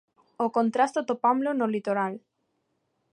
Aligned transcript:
O 0.45 0.47
contraste 0.57 0.97
atopámolo 0.99 1.51
no 1.55 1.67
litoral. 1.75 2.13